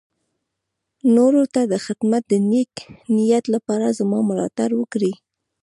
نورو 1.15 1.43
ته 1.53 1.61
د 1.71 1.73
خدمت 1.85 2.23
د 2.31 2.33
نېک 2.49 2.73
نيت 3.15 3.45
لپاره 3.53 3.95
زما 3.99 4.19
ملاتړ 4.29 4.69
وکړي. 4.77 5.13